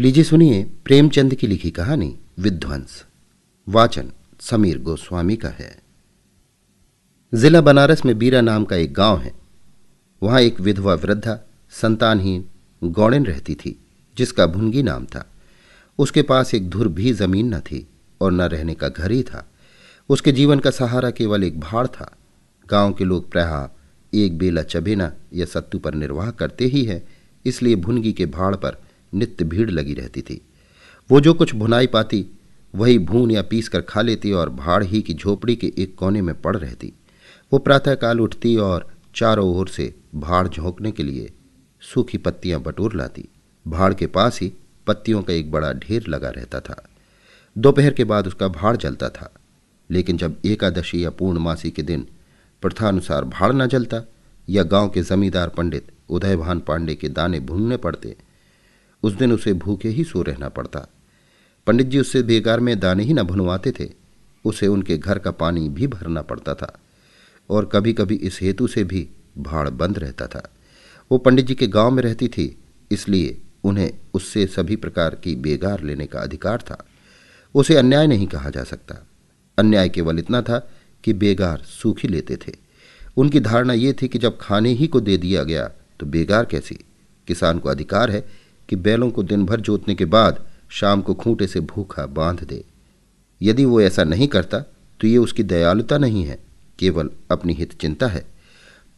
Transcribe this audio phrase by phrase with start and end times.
[0.00, 3.04] लीजिए सुनिए प्रेमचंद की लिखी कहानी, विध्वंस।
[3.68, 5.78] वाचन समीर गोस्वामी का है।
[7.34, 9.32] जिला बनारस में बीरा नाम का एक गाँव है।
[10.22, 12.44] वहाँ एक विधवा वृद्धा संतानहीन
[12.84, 13.80] गौड़िन रहती थी,
[14.16, 15.26] जिसका भुनगी नाम था।
[15.98, 17.88] उसके पास एक धुर भी ज़मीन न थी
[18.20, 19.48] और न रहने का घर ही था।
[20.08, 22.16] उसके जीवन का सहारा केवल एक भाड़ था।
[22.68, 23.68] गाँव के लोग प्राय
[24.24, 27.08] एक बेला चबेना या सत्तू पर निर्वाह करते ही है,
[27.46, 28.82] इसलिए भुनगी के भाड़ पर
[29.14, 30.40] नित्य भीड़ लगी रहती थी।
[31.10, 32.24] वो जो कुछ भुनाई पाती,
[32.74, 36.22] वही भून या पीस कर खा लेती और भाड़ ही की झोपड़ी के एक कोने
[36.22, 36.92] में पड़ रहती।
[37.52, 41.30] वो प्रातःकाल उठती और चारों ओर से भाड़ झोंकने के लिए
[41.82, 43.28] सूखी पत्तियाँ बटोर लाती।
[43.66, 44.52] भाड़ के पास ही
[44.86, 46.82] पत्तियों का एक बड़ा ढेर लगा रहता था।
[47.56, 49.32] दोपहर के बाद उसका भाड़ जलता था,
[49.90, 52.06] लेकिन जब एकादशी या पूर्णमासी के दिन
[52.62, 54.02] प्रथानुसार भाड़ न जलता
[54.48, 58.16] या गाँव के जमींदार पंडित उदयभान पांडे के दाने भूनने पड़ते
[59.02, 60.86] उस दिन उसे भूखे ही सो रहना पड़ता।
[61.66, 63.90] पंडित जी उससे बेकार में दाने ही न भुनवाते थे।
[64.44, 66.78] उसे उनके घर का पानी भी भरना पड़ता था।
[67.50, 70.50] और कभी कभी इस हेतु से भी भाड़ बंद रहता था।
[71.12, 72.58] वो पंडित जी के गाँव में रहती थी,
[72.90, 76.84] इसलिए उन्हें उससे सभी प्रकार की बेगार लेने का अधिकार था।
[77.54, 79.06] उसे अन्याय नहीं कहा जा सकता।
[79.58, 80.70] अन्याय केवल इतना था
[81.04, 82.52] कि बेगार सूखी लेते थे।
[83.16, 86.74] उनकी धारणा ये थी कि जब खाने ही को दे दिया गया तो बेगार कैसी?
[87.26, 88.28] किसान को अधिकार है
[88.70, 92.64] कि बैलों को दिन भर जोतने के बाद शाम को खूंटे से भूखा बाँध दे।
[93.40, 94.60] यदि वो ऐसा नहीं करता
[95.00, 96.38] तो ये उसकी दयालुता नहीं है,
[96.78, 98.24] केवल अपनी हित चिंता है।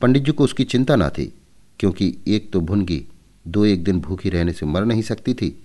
[0.01, 1.33] पंडित जी को उसकी चिंता ना थी,
[1.81, 3.05] क्योंकि एक तो भुनगी
[3.47, 5.57] दो एक दिन भूखी रहने से मर नहीं सकती थी,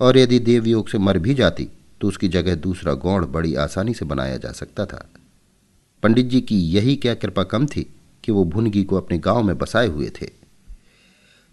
[0.00, 1.68] और यदि देवयोग से मर भी जाती
[2.00, 5.08] तो उसकी जगह दूसरा गौड़ बड़ी आसानी से बनाया जा सकता था।
[6.02, 7.86] पंडित जी की यही क्या कृपा कम थी
[8.24, 10.30] कि वो भुनगी को अपने गाँव में बसाए हुए थे।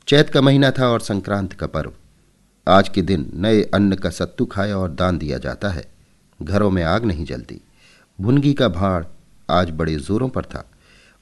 [0.09, 1.93] चैत का महीना था और संक्रांत का पर्व।
[2.67, 5.91] आज के दिन नए अन्न का सत्तू खाया और दान दिया जाता है।
[6.41, 7.61] घरों में आग नहीं जलती।
[8.21, 9.05] भुनगी का भाड़
[9.49, 10.71] आज बड़े जोरों पर था।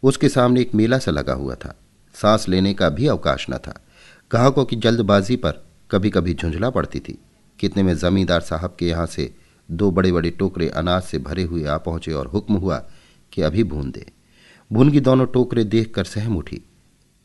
[0.03, 1.75] उसके सामने एक मेला सा लगा हुआ था।
[2.13, 3.85] सांस लेने का भी अवकाश न था।
[4.31, 5.51] ग्राहकों की जल्दबाजी पर
[5.91, 7.19] कभी कभी झुंझला पड़ती थी।
[7.59, 9.35] कितने में जमींदार साहब के यहाँ से
[9.71, 12.83] दो बड़े बड़े टोकरे अनाज से भरे हुए आ पहुँचे और हुक्म हुआ
[13.33, 14.05] कि अभी भून दे।
[14.71, 16.61] भून दोनों टोकरे देखकर सहम उठी।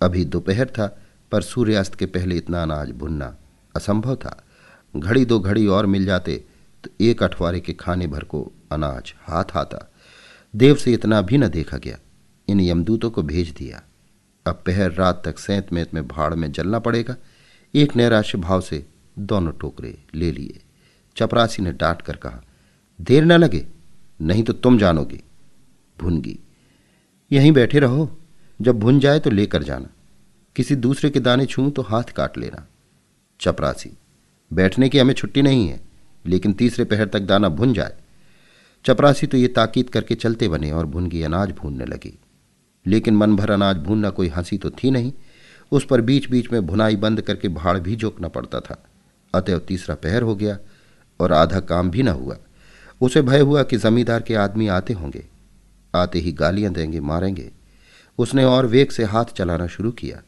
[0.01, 0.99] अभी दोपहर था
[1.33, 3.37] पर सूर्यास्त के पहले इतना अनाज भुनना
[3.75, 4.43] असंभव था।
[4.95, 6.45] घड़ी दो घड़ी और मिल जाते
[6.85, 8.41] तो एक अठवारे के खाने भर को
[8.73, 9.91] अनाज हाथ आता।
[10.55, 11.99] देव से इतना भी न देखा गया।
[12.49, 13.83] इन यमदूतों को भेज दिया।
[14.47, 17.17] अब पहर रात तक सैंत मैत में भाड़ में जलना पड़ेगा।
[17.75, 18.85] एक नैराश्य भाव से
[19.19, 20.61] दोनों टोकरे ले लिए।
[21.17, 22.43] चपरासी ने डांट कर कहा,
[22.99, 23.67] देर न लगे,
[24.21, 25.21] नहीं तो तुम जानोगे।
[25.99, 26.39] भुनगी
[27.31, 28.11] यहीं बैठे रहो।
[28.61, 29.89] जब भुन जाए तो लेकर जाना।
[30.57, 32.67] किसी दूसरे के दाने छूं तो हाथ काट लेना।
[33.41, 33.91] चपरासी,
[34.53, 35.81] बैठने की हमें छुट्टी नहीं है,
[36.27, 37.95] लेकिन तीसरे पहर तक दाना भुन जाए।
[38.85, 42.19] चपरासी तो ये ताकीद करके चलते बने और भुनगी अनाज भूनने लगी।
[42.87, 45.13] लेकिन मन भर अनाज भूनना कोई हँसी तो थी नहीं।
[45.73, 48.85] उस पर बीच बीच में भुनाई बंद करके भाड़ भी झोंकना पड़ता था।
[49.35, 50.59] अतएव तीसरा पहर हो गया
[51.21, 52.37] और आधा काम भी न हुआ।
[53.01, 55.27] उसे भय हुआ कि जमींदार के आदमी आते होंगे।
[55.95, 57.51] आते ही गालियाँ देंगे, मारेंगे।
[58.19, 60.23] उसने और वेग से हाथ चलाना शुरू किया।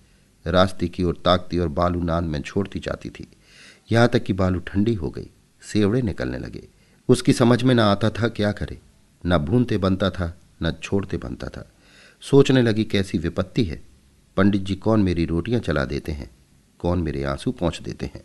[0.47, 3.29] रास्ते की ओर ताकती और बालू नान में छोड़ती जाती थी।
[3.93, 5.31] यहाँ तक कि बालू ठंडी हो गई,
[5.63, 6.69] सेवड़े निकलने लगे।
[7.09, 8.79] उसकी समझ में न आता था क्या करे।
[9.27, 11.71] न भूनते बनता था, न छोड़ते बनता था।
[12.21, 13.83] सोचने लगी कैसी विपत्ति है।
[14.37, 16.31] पंडित जी, कौन मेरी रोटियाँ चला देते हैं?
[16.79, 18.23] कौन मेरे आँसू पहुँच देते हैं?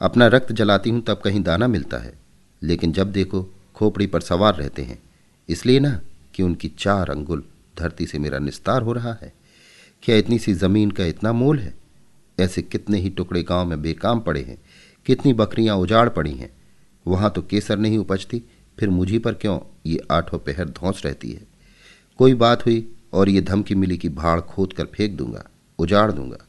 [0.00, 2.14] अपना रक्त जलाती हूँ तब कहीं दाना मिलता है।
[2.62, 5.02] लेकिन जब देखो, खोपड़ी पर सवार रहते हैं।
[5.48, 6.00] इसलिए ना
[6.34, 7.44] कि उनकी चार अंगुल
[7.78, 9.32] धरती से मेरा निस्तार हो रहा है।
[10.02, 11.74] क्या इतनी सी ज़मीन का इतना मोल है?
[12.38, 14.58] ऐसे कितने ही टुकड़े गाँव में बेकाम पड़े हैं,
[15.06, 16.50] कितनी बकरियाँ उजाड़ पड़ी हैं।
[17.06, 18.42] वहाँ तो केसर नहीं उपजती,
[18.78, 21.42] फिर मुझी पर क्यों ये आठों पहर धौंस रहती है?
[22.18, 25.44] कोई बात हुई और ये धमकी मिली कि भाड़ खोद कर फेंक दूँगा,
[25.78, 26.46] उजाड़ दूँगा।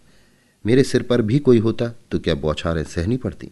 [0.66, 3.52] मेरे सिर पर भी कोई होता तो क्या बौछारें सहनी पड़ती?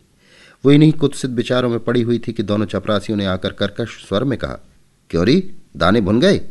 [0.63, 4.23] वो इन्हीं कुत्सित विचारों में पड़ी हुई थी कि दोनों चपरासियों ने आकर कर्कश स्वर
[4.23, 4.59] में कहा,
[5.09, 6.41] क्योरी, दाने भुन गए?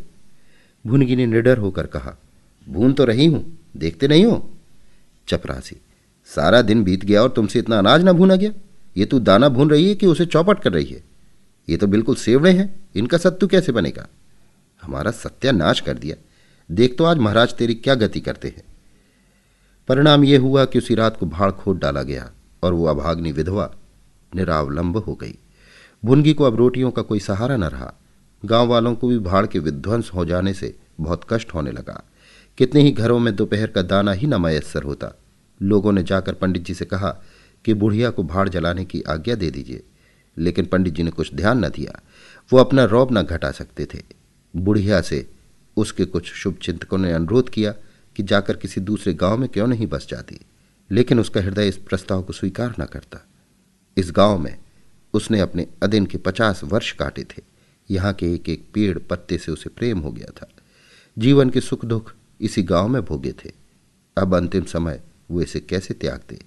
[0.87, 2.17] भुनगी ने निडर होकर कहा
[2.69, 4.50] भून तो रही हूँ, देखते नहीं हो?
[5.29, 5.76] चपरासी
[6.31, 8.53] सारा दिन बीत गया और तुमसे इतना अनाज ना भूना गया।
[8.97, 11.03] ये तू दाना भून रही है कि उसे चौपट कर रही है?
[11.69, 14.06] ये तो बिल्कुल सेवड़े हैं, इनका सत्तू कैसे बनेगा?
[14.82, 16.17] हमारा सत्यानाश कर दिया।
[16.70, 18.62] देख तो आज महाराज तेरी क्या गति करते हैं।
[19.88, 22.31] परिणाम यह हुआ कि उसी रात को भाड़ खोद डाला गया
[22.62, 23.70] और वो अभाग्नि विधवा
[24.32, 25.35] निरावलंब हो गई।
[26.03, 27.93] भुनगी को अब रोटियों का कोई सहारा न रहा।
[28.44, 32.03] गाँव वालों को भी भाड़ के विध्वंस हो जाने से बहुत कष्ट होने लगा।
[32.58, 35.12] कितने ही घरों में दोपहर का दाना ही न मयसर होता।
[35.62, 37.22] लोगों ने जाकर पंडित जी से कहा
[37.64, 39.82] कि बुढ़िया को भाड़ जलाने की आज्ञा दे दीजिए।
[40.38, 42.02] लेकिन पंडित जी ने कुछ ध्यान न दिया।
[42.52, 44.02] वो अपना रौब न घटा सकते थे।
[44.56, 45.31] बुढ़िया से
[45.76, 47.75] उसके कुछ शुभ चिंतकों ने अनुरोध किया
[48.16, 50.40] कि जाकर किसी दूसरे गाँव में क्यों नहीं बस जाती।
[50.90, 53.26] लेकिन उसका हृदय इस प्रस्ताव को स्वीकार न करता।
[53.96, 54.58] इस गाँव में
[55.14, 57.43] उसने अपने अदिन के पचास वर्ष काटे थे।
[57.90, 60.49] यहाँ के एक एक पेड़ पत्ते से उसे प्रेम हो गया था।
[61.19, 63.50] जीवन के सुख दुख इसी गाँव में भोगे थे।
[64.19, 65.00] अब अंतिम समय
[65.31, 66.38] वो इसे कैसे त्याग दे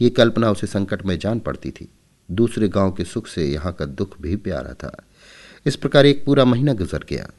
[0.00, 1.88] ये कल्पना उसे संकट में जान पड़ती थी।
[2.30, 5.04] दूसरे गाँव के सुख से यहाँ का दुख भी प्यारा था।
[5.66, 7.30] इस प्रकार एक पूरा महीना गुजर गया।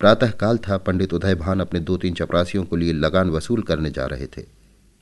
[0.00, 4.06] प्रातःकाल था, पंडित उदय भान अपने दो तीन चपरासियों को लिए लगान वसूल करने जा
[4.06, 4.42] रहे थे।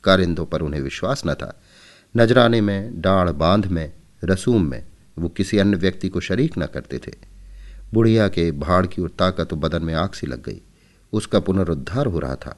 [0.04, 1.62] कारिंदों पर उन्हें विश्वास न था।
[2.16, 3.92] नजराने में, डाढ़ बाँध में,
[4.24, 4.84] रसूम में
[5.18, 7.12] वो किसी अन्य व्यक्ति को शरीक न करते थे।
[7.94, 10.60] बुढ़िया के भाड़ की और ताकत बदन में आग सी लग गई।
[11.12, 12.56] उसका पुनरुद्धार हो रहा था।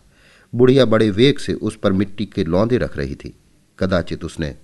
[0.53, 3.35] बुढ़िया बड़े वेग से उस पर मिट्टी के लौंदे रख रही थी।
[3.79, 4.55] कदाचित उसने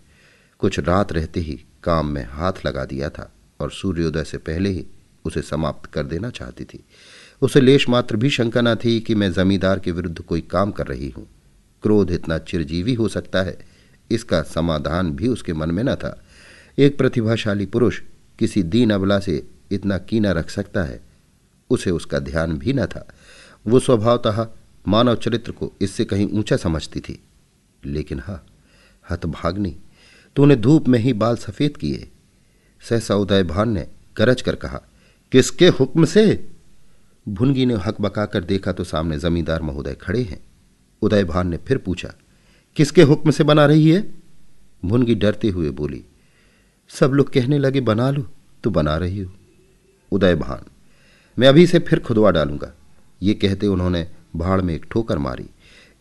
[0.60, 4.84] कुछ रात रहते ही काम में हाथ लगा दिया था और सूर्योदय से पहले ही
[5.25, 6.84] उसे समाप्त कर देना चाहती थी।
[7.42, 10.86] उसे लेश मात्र भी शंका न थी कि मैं जमींदार के विरुद्ध कोई काम कर
[10.86, 11.26] रही हूँ।
[11.82, 13.58] क्रोध इतना चिरजीवी हो सकता है,
[14.10, 16.22] इसका समाधान भी उसके मन में न था।
[16.78, 18.00] एक प्रतिभाशाली पुरुष
[18.38, 21.00] किसी दीन अबला से इतना कीना रख सकता है,
[21.70, 23.06] उसे उसका ध्यान भी न था।
[23.66, 24.46] वो स्वभावतः
[24.84, 27.18] मानव चरित्र को इससे कहीं ऊँचा समझती थी।
[27.82, 28.44] लेकिन हाँ
[29.04, 29.74] हतभाग्नि
[30.36, 32.08] तूने धूप में ही बाल सफ़ेद किए।
[32.82, 33.86] सहसा उदय भान ने
[34.16, 34.80] गरज कर कहा,
[35.32, 36.48] किसके हुक्म से?
[37.26, 40.40] भुनगी ने हक बकाकर देखा तो सामने जमींदार महोदय खड़े हैं।
[41.02, 42.12] उदय भान ने फिर पूछा,
[42.76, 44.00] किसके हुक्म से बना रही है?
[44.82, 46.04] भुनगी डरते हुए बोली,
[46.90, 48.26] सब लोग कहने लगे, बना लो
[48.64, 49.32] तो बना रही हो।
[50.12, 50.64] उदय भान,
[51.38, 52.72] मैं अभी से फिर खुदवा डालूँगा।
[53.20, 54.06] ये कहते उन्होंने
[54.37, 55.49] भाड़ में एक ठोकर मारी।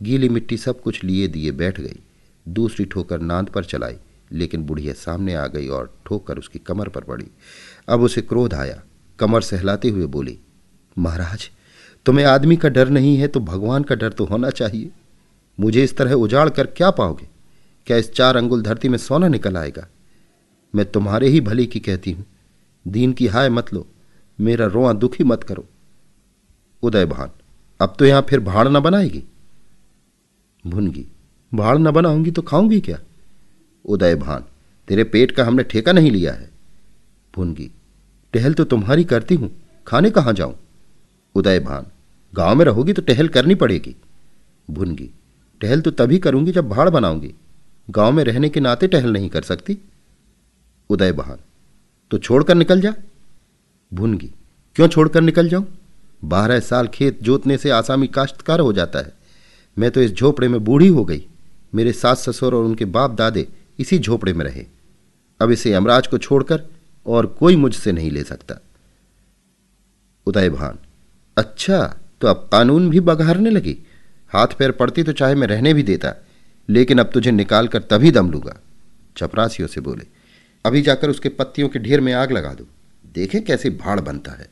[0.01, 1.99] गीली मिट्टी सब कुछ लिए दिए बैठ गई।
[2.45, 3.95] दूसरी ठोकर नांद पर चलाई,
[4.31, 7.27] लेकिन बुढ़िया सामने आ गई और ठोकर उसकी कमर पर पड़ी।
[7.87, 8.81] अब उसे क्रोध आया।
[9.19, 10.37] कमर सहलाते हुए बोली,
[10.97, 11.49] महाराज,
[12.05, 14.89] तुम्हें आदमी का डर नहीं है तो भगवान का डर तो होना चाहिए।
[15.57, 17.27] मुझे इस तरह उजाड़ कर क्या पाओगे?
[17.87, 19.87] क्या इस चार अंगुल धरती में सोना निकल आएगा?
[20.73, 22.25] मैं तुम्हारे ही भले की कहती हूँ।
[22.85, 23.85] दीन की हाय मत लो।
[24.39, 25.65] मेरा रोआ दुखी मत करो।
[26.83, 27.29] उदय भान
[27.79, 29.23] अब तो यहाँ फिर भाड़ न बनाएगी।
[30.65, 31.05] भुनगी
[31.51, 32.97] भाड़ न बनाऊँगी तो खाऊँगी क्या?
[33.85, 34.43] उदय भान
[34.87, 36.49] तेरे पेट का हमने ठेका नहीं लिया है।
[37.33, 37.69] भुनगी
[38.33, 39.49] टहल तो तुम्हारी करती हूँ,
[39.87, 40.55] खाने कहाँ जाऊँ?
[41.35, 41.85] उदय भान
[42.33, 43.95] गाँव में रहोगी तो टहल करनी पड़ेगी।
[44.67, 45.09] भुनगी
[45.61, 47.33] टहल तो तभी करूँगी जब भाड़ बनाऊँगी।
[47.87, 49.77] गाँव में रहने के नाते टहल नहीं कर सकती।
[50.89, 51.37] उदय भान
[52.11, 52.93] तो छोड़कर निकल जा।
[53.91, 54.31] भुनगी
[54.75, 55.65] क्यों छोड़कर निकल जाऊँ?
[56.21, 59.13] बारह साल खेत जोतने से आसामी काश्तकार हो जाता है।
[59.77, 61.25] मैं तो इस झोपड़े में बूढ़ी हो गई।
[61.73, 63.47] मेरे सास ससुर और उनके बाप दादे
[63.79, 64.65] इसी झोपड़े में रहे।
[65.39, 66.63] अब इसे यमराज को छोड़कर
[67.05, 68.55] और कोई मुझसे नहीं ले सकता।
[70.27, 70.77] उदय भान
[71.37, 71.79] अच्छा
[72.21, 73.77] तो अब कानून भी बघारने लगी।
[74.31, 76.13] हाथ पैर पड़ती तो चाहे मैं रहने भी देता,
[76.69, 78.55] लेकिन अब तुझे निकाल कर तभी दम लूँगा।
[79.17, 80.05] चपरासियों से बोले,
[80.65, 82.67] अभी जाकर उसके पत्तियों के ढेर में आग लगा दो।
[83.05, 84.47] देखें कैसे भाड़ बनता है।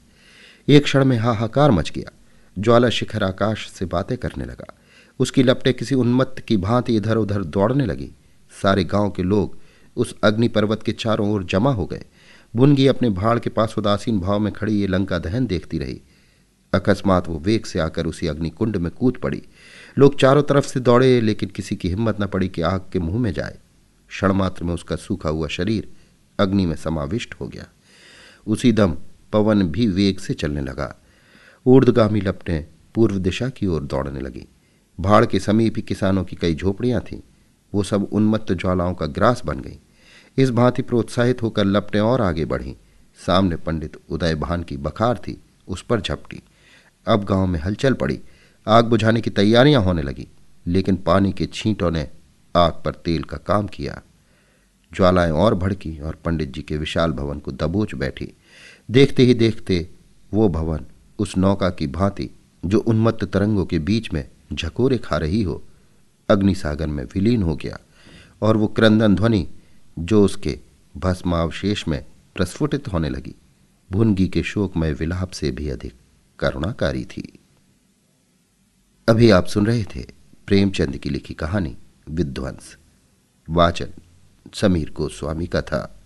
[0.69, 2.12] एक क्षण में हाहाकार मच गया।
[2.60, 4.78] ज्वाला शिखर आकाश से बातें करने लगा।
[5.19, 8.12] उसकी लपटें किसी उन्मत्त की भांति इधर उधर दौड़ने लगी।
[8.62, 9.58] सारे गाँव के लोग
[9.96, 12.06] उस अग्नि पर्वत के चारों ओर जमा हो गए।
[12.56, 16.02] बुनगी अपने भाड़ के पास उदासीन भाव में खड़ी ये लंका दहन देखती रही।
[16.74, 19.44] अकस्मात वो वेग से आकर उसी अग्निकुंड में कूद पड़ी।
[19.97, 23.19] लोग चारों तरफ़ से दौड़े, लेकिन किसी की हिम्मत न पड़ी कि आग के मुँह
[23.19, 23.57] में जाए।
[24.09, 25.92] क्षणमात्र में उसका सूखा हुआ शरीर
[26.40, 27.66] अग्नि में समाविष्ट हो गया।
[28.47, 28.97] उसी दम
[29.34, 30.96] पवन भी वेग से चलने लगा।
[31.66, 32.66] ऊर्दगामी लपटें
[32.96, 34.46] पूर्व दिशा की ओर दौड़ने लगी।
[35.00, 37.22] भाड़ के समीप ही किसानों की कई झोपड़ियाँ थीं।
[37.74, 39.80] वो सब उन्मत्त ज्वालाओं का ग्रास बन गई।
[40.38, 42.74] इस भांति प्रोत्साहित होकर लपटें और आगे बढ़ीं।
[43.26, 46.42] सामने पंडित उदय भान की बखार थी, उस पर झपटी।
[47.07, 48.19] अब गाँव में हलचल पड़ी।
[48.68, 50.28] आग बुझाने की तैयारियाँ होने लगी,
[50.68, 52.07] लेकिन पानी के छींटों ने
[52.56, 54.02] आग पर तेल का काम किया।
[54.94, 58.34] ज्वालाएँ और भड़की और पंडित जी के विशाल भवन को दबोच बैठी।
[58.92, 59.90] देखते ही देखते
[60.34, 60.86] वो भवन
[61.20, 62.30] उस नौका की भांति
[62.66, 65.64] जो उन्मत्त तरंगों के बीच में झकोरे खा रही हो,
[66.30, 67.80] अग्निसागर में विलीन हो गया
[68.42, 69.48] और वो क्रंदन ध्वनि
[70.00, 70.60] जो उसके
[70.98, 73.36] भस्मावशेष में प्रस्फुटित होने लगी,
[73.92, 75.94] भुनगी के शोकमय विलाप से भी अधिक
[76.40, 77.40] करुणाकारी थी।
[79.10, 80.06] अभी आप सुन रहे थे
[80.48, 81.78] प्रेमचंद की लिखी कहानी,
[82.10, 82.78] विध्वंस।
[83.50, 83.90] वाचन
[84.54, 85.96] समीर गोस्वामी का था।